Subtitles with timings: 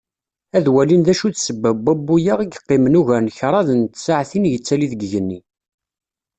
[0.57, 4.49] Ad walin d acu d ssebba n wabbu-a i yeqqimen ugar n kraḍ n tsaɛtin
[4.51, 5.39] yettali deg yigenni.